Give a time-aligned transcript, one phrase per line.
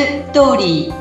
[0.00, 0.94] ストーリー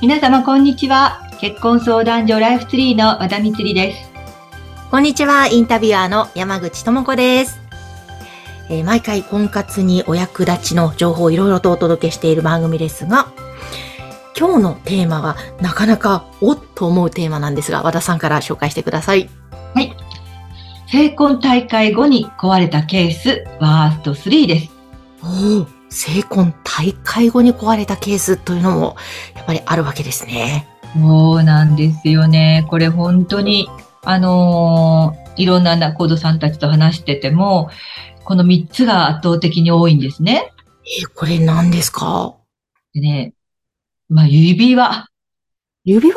[0.00, 4.12] 皆様こんにちは結婚相談所ライフツリーの和田光です
[4.92, 7.58] こんにちは、インタビュアーの山口智子です。
[8.68, 13.32] えー毎回婚活にお役立ちの情報をいろいろとお届けしている番組ですが、
[14.38, 19.28] 今日のテーマはなかなかおっと思うテーマなんですが、和田さんから紹介してください。
[20.86, 24.70] 成婚大会後に壊れたケースワースト3です
[25.22, 28.96] おお、成婚大会後に壊れたケースというのも
[29.34, 30.68] やっぱりあるわけですね。
[30.94, 32.66] そうなんですよね。
[32.68, 33.70] これ本当に、
[34.04, 37.70] あのーいろんな仲人さんたちと話してても、
[38.24, 40.52] この3つが圧倒的に多いんですね。
[41.00, 42.34] えーこれ何ですか？
[42.92, 43.32] でね、
[44.12, 45.06] まあ指輪、
[45.84, 46.14] 指輪？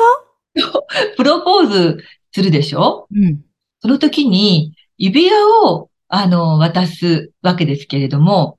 [1.16, 3.08] プロポーズするでしょ？
[3.10, 3.40] うん。
[3.80, 8.58] その時に指輪を、あの、渡すわけですけれども、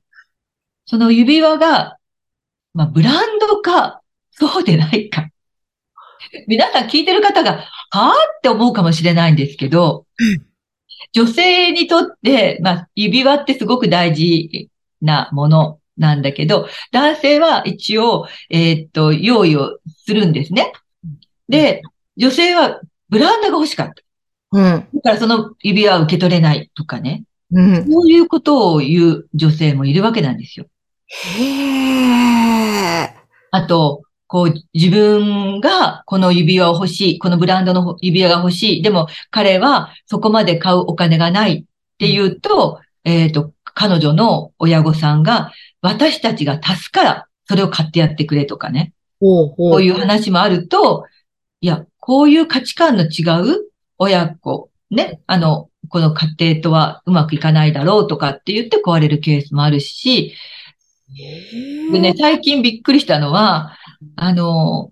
[0.85, 1.97] その指輪が、
[2.73, 5.29] まあブランドか、そうでないか。
[6.47, 10.05] 皆さん聞いてる方が、はぁって思うかもしれないんですけど、
[11.13, 14.69] 女性にとって、まあ、指輪ってすごく大事
[15.01, 20.71] なものなんだけど、男性は一応、えーっと、用意をするんですね。
[21.49, 21.81] で、
[22.17, 23.93] 女性はブランドが欲しかった。
[24.51, 24.87] うん。
[24.93, 27.23] だからその指輪は受け取れないとかね。
[27.51, 27.91] うん。
[27.91, 30.65] そういうことを言う女性もいるわけなんですよ。
[31.07, 33.09] へー。
[33.51, 38.81] あと、こう、自分がこの指輪を欲しい、このブランドの指輪が欲しい。
[38.81, 45.51] でも彼はそこまで買うお金がないっていうと、えっ、と、彼女の親御さんが
[45.87, 48.93] 私たちが足すからそれを買ってやってくれとかね。
[49.19, 51.05] こういう話もあると、
[51.61, 60.33] いや、こういう価値観の違う親子、ね、あの、この家庭とはうまくいかないだろうとかって言って壊れるケースもあるし、
[61.91, 63.77] でね、最近びっくりしたのは、
[64.17, 64.91] あの、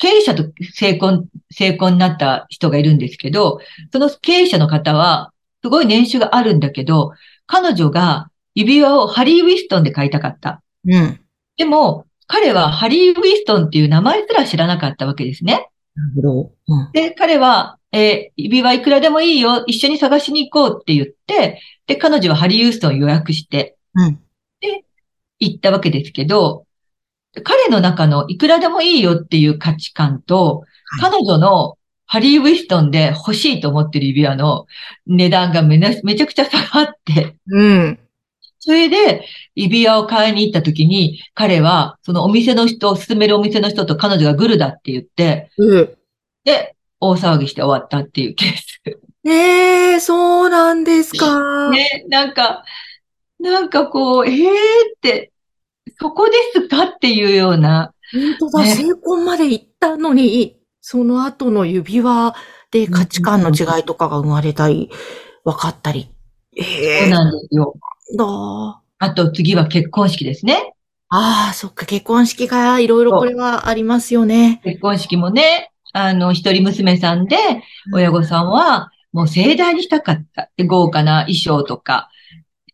[0.00, 3.60] 経営者と成婚、成婚になった人がいるんですけど、
[3.92, 7.12] その経営者の方は、すごい年収があるんだけど、
[7.46, 10.62] 彼女が指輪をハリー・ウィストンで買いたかった。
[10.88, 11.20] うん。
[11.56, 15.68] でも、彼はハリー・ウィストンっていう名前すら知らなかったわけですね。
[15.94, 16.52] なるほど。
[16.68, 16.92] うん。
[16.92, 24.18] で、彼は、えー指輪いくらでもいいよ、一緒に探しに行こうって言って、で、彼女はハリー・ウィストンを予約してうん。
[25.38, 26.64] 行ったわけですけど、
[27.44, 30.68] 彼の中のいくらでもいいよっていう価値観と、はい
[31.00, 34.66] 彼女のハリー・ウィストンで欲しいと思ってる指輪の
[35.08, 37.98] 値段がめなめちゃくちゃ下があって、うん。
[38.66, 45.96] それで、指輪を買いに行った時に、彼は、そのお店の人、勧めるお店の人と彼女がグルだって言って、うん。
[46.42, 48.82] で、大騒ぎして終わったっていうケース。
[49.24, 51.70] ええそうなんですか。
[51.70, 52.64] ね、なんか、
[53.38, 55.30] なんかこう、ええって、
[56.00, 57.92] そこですかっていうような、
[58.40, 62.34] 本当だ、ね成婚まで行ったのに、その後の指輪
[62.72, 64.90] で価値観の違いとかが生まれたり、
[65.44, 66.08] 分かったり。
[66.56, 67.74] ええそうなんですよ。
[68.14, 70.74] だああと次は結婚式ですね。
[71.08, 74.60] あー、そっか、結婚式がいろいろこれはありますよね。
[74.64, 77.36] 結婚式もね、あの、一人娘さんで、
[77.92, 80.50] 親御さんは、もう盛大にしたかった。
[80.56, 82.10] で豪華な衣装とか、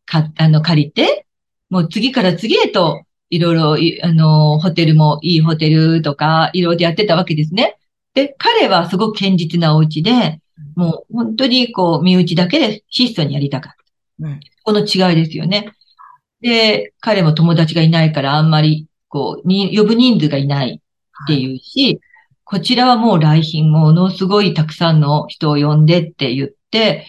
[0.06, 1.26] か、あの、借りて、
[1.70, 7.78] もう次から次へと、いろいろい、あの、ホテルもいいホテルとか、いろいろやってたわけですね。
[8.14, 10.40] で、彼はすごく堅実なお家で、
[10.74, 13.81] もう本当にこう、身内だけで質素にやりたかった。
[14.22, 14.40] うん。
[14.62, 15.72] この違いですよね。
[16.40, 20.80] で、彼も友達がいないからあんまり、こう、に、呼ぶ人数がいない
[21.24, 22.00] っていうし、
[22.44, 27.06] こちらはもう来賓ものすごいたくさんの人を呼んでって言って、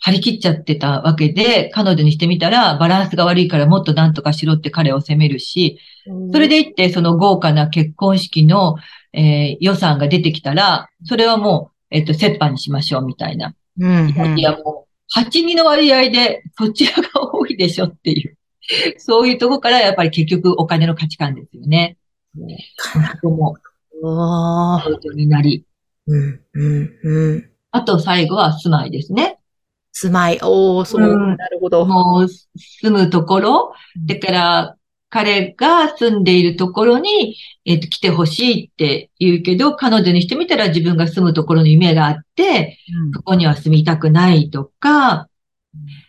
[0.00, 5.78] 張り切っちゃってたわけで、彼女にしてみたらバランスが悪いからもっと何とかしろって彼を責めるし、
[6.32, 8.76] それで言ってその豪華な結婚式の、
[9.14, 13.54] えー予算が出てきたら、それはもう、えっと、折半にしましょうみたいな。
[13.78, 14.83] うん、うん
[15.14, 18.36] 8人の割合で、そちらが多いでしょっていう。
[18.98, 21.96] そういうとこから、やっぱり結局お金の価値観ですよね。
[22.76, 23.56] そこも、
[25.14, 25.64] になり。
[26.06, 27.50] うん、うん、うん。
[27.70, 29.38] あと、最後は住まいですね。
[29.92, 31.86] 住まい、おー、そう、うんなるほど。
[31.86, 33.72] もう、住むところ、
[34.06, 34.76] だから、
[35.14, 42.80] 彼が住んでいるところに、えっと、来てほしいって言うけど、彼女にしてみたら自分が住むところに夢があって、
[43.14, 45.28] そこには住みたくないとか、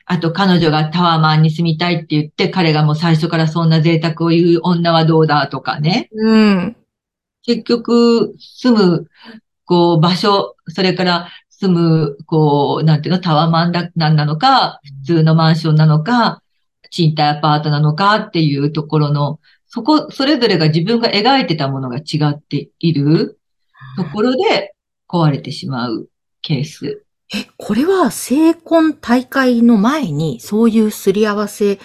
[0.07, 6.09] あと彼女がタワーマンに住みたいって言って、彼がもう最初からそんな贅沢を言う女はどうだとかね。
[6.11, 6.75] うん。
[7.43, 9.07] 結局、住む、
[9.65, 16.41] こう、場所、それから住む、こう、なんていうの、タワーマンだ、なんなのか、普通のマンションなのか、
[16.95, 23.37] 賃貸アパートなのかっていうところの、そこ、それぞれが自分が描いてたものが違っている
[23.97, 24.73] ところで
[25.09, 26.07] 壊れてしまう
[26.41, 27.03] ケース。
[27.33, 31.79] え、これは成婚大会の前にそういうすり合わせ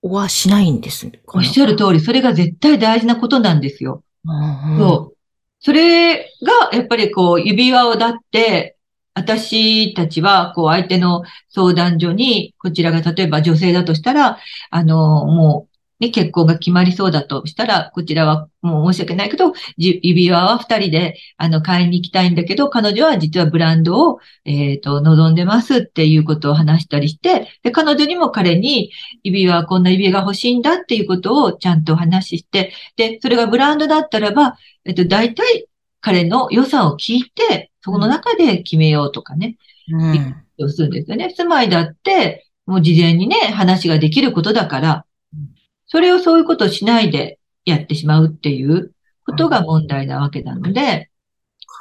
[0.00, 1.18] はしないんですか？
[1.34, 4.02] おっしゃる通り、それが絶対大事なことなんですよ。
[4.24, 5.16] うんうんそう。
[5.60, 8.76] それが、やっぱりこう、指輪をだって、
[9.14, 14.38] 私たちは、こう、相手の相談所に、こちらが例えば女性だとしたら、
[14.70, 15.72] あの、もう、
[16.02, 28.90] ね、結婚が決まりそうだとしたら、こちらはもう申し訳ないけど、指輪は二人で、あの、買いに行きたいんだけど、彼女は実はブランドを、えっ、と、望んでますっていうことを話したりして、で、彼女にも彼に、
[29.22, 35.66] 指輪は、こんな指輪が欲しいんだっていうことをちゃんと話しして、で、それがブランドだったらば、えっと、大体
[36.02, 39.56] 彼の良さを聞いて、そこの中で決めようとかね、
[39.90, 41.30] うんをするんですよね。
[41.30, 45.48] 住まいだって、もう事前にね、話ができることだからうん、
[45.86, 48.92] それをそういうことをしないでやってしまうっていう
[49.26, 51.08] ことが問題なわけなので、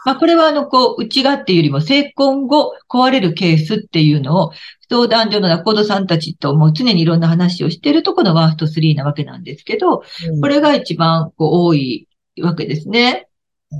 [0.06, 4.52] まあこれはあの、こう、内がっていうよりも成婚後壊れるケースっていうのを、
[4.90, 10.04] 相談所の仲人さんたちともう常にいろんな話をしているところのワースト3なわけなんですけど、
[10.42, 12.08] これが一番こう多い
[12.42, 13.28] わけですね。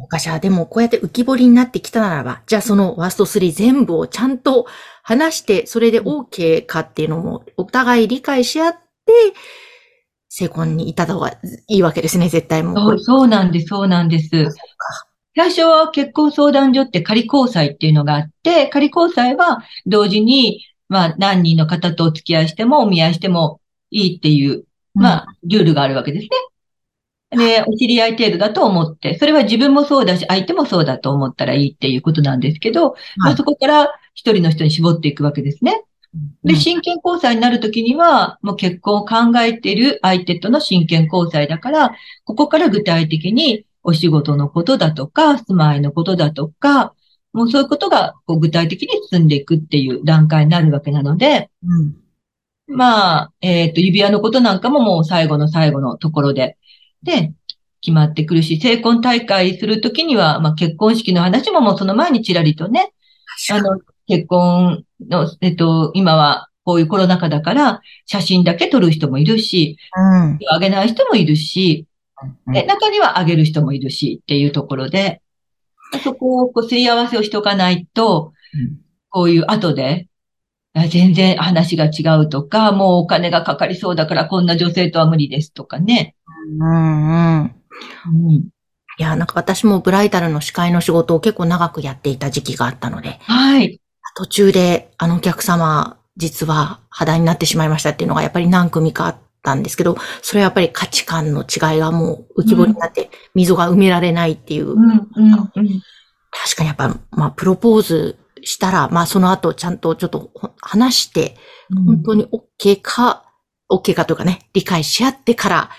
[0.08, 4.66] かしら、でもこうやって浮き彫りになってきたならば、じゃあそのワースト3全部をちゃんと
[5.04, 8.80] 話して、それで OK かっていうのもお互い理解し合って、
[10.30, 11.34] 成婚に至った方が
[11.68, 12.76] いいわけですね、絶対もう。
[12.76, 14.30] そうそうなんです、そうなんです。
[15.36, 23.60] 最初は結婚相談所って仮交際っていうのがあって、仮交際は同時に、まあ何人の方とお付き合いしてもお見合いしても
[23.92, 26.30] いいっていう、まあルールがあるわけですね。
[27.32, 35.84] で、お知り合い程度だと思って、それは自分もそうだし、相手もそうだと思ったらいいっていうことなんですけど、まあそこから一人の人に絞っていくわけですね。
[36.44, 41.96] で、真剣交際になるときには、もう結婚を考えている相手との真剣交際だから、
[42.26, 46.94] ここから具体的にお仕事のことだとか、住まいのことだとか、
[47.32, 51.96] もうそういうことがこう具体的に進んでいくっていう段階になるわけなので、うん。
[52.68, 56.58] まあ、えっ、と、指輪のことなんかももう最後の最後のところで、
[57.04, 57.34] で、
[57.82, 62.94] 決まってくるし、成婚大会するときには、まあ結婚式の話ももうその前にちらりとね、
[63.52, 70.40] あの、結婚の、えっと、今はこういうコロナ禍だから、写真だけ撮る人もいるし、うん。
[70.50, 71.88] あげない人もいるし、
[72.48, 75.22] で、中にはあげる人もいるしっていうところで、
[76.04, 78.34] そこをこうすり合わせをしておかないと、
[79.10, 80.08] こういう後で、
[80.74, 86.16] あ全然話が違うとか、もうお金がかかりそうだからこんな女性とは無理ですとかね。
[86.60, 87.56] うんうん。
[88.26, 88.52] うん、い
[88.98, 93.80] や、なんか私もブライダルの司会の仕事を結構長くやっていた時期があったので、はい。
[94.16, 105.82] 途中であのお客様、実は肌になってしまいましたっていうのがやっぱり何組かあったんですけど、それはやっぱり価値観の違いがもう浮き彫りになって、溝が埋められないっていう、うん、うん、うん。
[106.32, 111.36] 確かにやっぱ、まあ、プロポーズしたら、まあ、その後ちゃんとちょっとほ話して、
[111.86, 113.26] 本当に OK か、
[113.72, 115.70] OK かというかね、理解し合ってから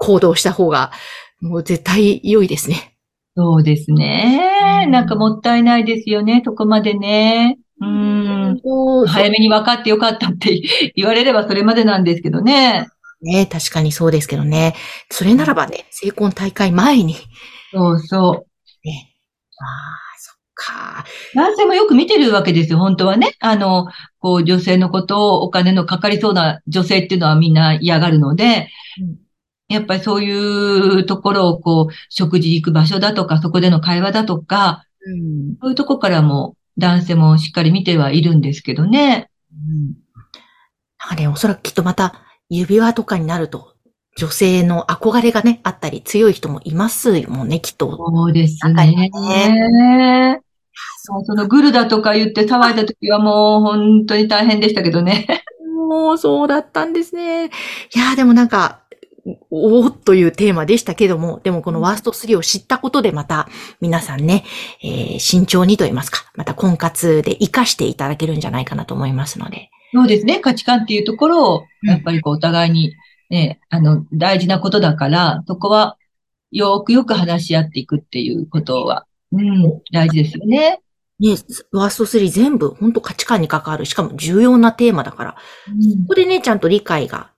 [0.00, 0.90] 行動した方が、
[1.40, 2.96] もう絶対良いですね。
[3.36, 4.86] そうですね。
[4.88, 7.58] なんかもったいないですよね、そこまでね。
[7.80, 8.60] うん。
[9.06, 10.60] 早めに分かってよかったって
[10.96, 12.88] 言われればそれまでなんですけどね。
[13.22, 14.74] ね、確かにそうですけどね。
[15.10, 17.16] それならばね、成婚大会前に、
[17.72, 18.88] そうそう。
[18.88, 19.14] ね。
[19.60, 21.04] ああ、そっか。
[21.34, 23.34] 男性もよく見てるわけですよ、本当はね。
[23.40, 23.86] あの、
[24.18, 28.68] こう、女性のことをお金のかかりそうな女性っていうのはみんな嫌がるので、
[29.00, 29.29] うん
[29.70, 35.56] やっぱりそういうところをこう、食事行く場所だとか、そこでの会話だとか、うん。
[35.60, 39.30] そういうとこからも男性もしっかり見てはいるんですけどね。
[39.52, 39.94] うん。
[40.98, 42.14] なんかね、おそらくきっとまた
[42.48, 43.74] 指輪とかになると、
[44.16, 47.96] 女性の憧れがね、あったり強い人もいますもんね、きっと。
[47.96, 50.40] そうですねは。
[51.02, 55.26] そうそのグルだとか言って騒いだ時はもう本当に大変でしたけどね。
[55.88, 57.46] もうそうだったんですね。
[57.46, 57.48] い
[57.98, 58.80] やーでもなんか、
[59.50, 63.48] おーっというテーマでしたけども、でもこのワースト3を知ったことでまた
[63.80, 64.44] 皆さんね、
[64.82, 69.70] えー慎重にと言いますか、また婚活で活かしていただけるんじゃないかなと思いますので。
[69.92, 70.38] そうですね。
[70.40, 72.94] 価値観っていうところを、うんやっぱりこうお互いに、
[73.30, 75.96] ね、あの、大事なことだから、そこは、
[76.50, 80.80] よくよく話し合っていくっていうことは、うん、大事ですよね。
[81.20, 81.36] ね、
[81.72, 85.36] ワースト3全部本当価値観に関わる、しかも重要なテーマだから、
[85.68, 87.30] うんここでね、ちゃんと理解が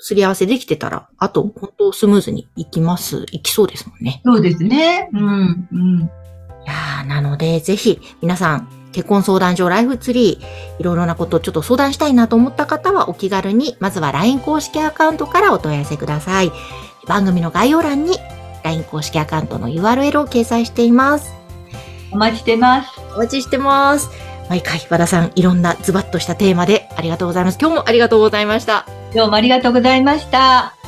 [0.00, 4.22] すり合わせできてたら、あと本当スムーズにいきます、いきそうですもんね。
[4.24, 5.08] そうですね。
[5.12, 6.00] うん、うん。
[6.02, 16.50] いやーなので、ぜひ、皆さん、結婚相談所ライフツリー、いろいろなことをちょっと相談したいなと思った方はお気軽に、まずは LINE 公式アカウントからお問い合わせください。
[17.06, 18.18] 番組の概要欄に
[18.64, 21.32] LINE 公式アカウントの URL を掲載しています。
[22.12, 22.90] お待ちしてます。
[23.14, 24.10] お待ちしてます。
[24.48, 27.58] 毎回、和田さん、いろんなズバッとしたテーマでありがとうございます。
[27.60, 28.99] 今日もありがとうございました。
[29.14, 30.79] どうもありがとうございました。